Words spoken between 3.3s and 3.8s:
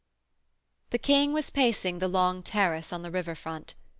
front.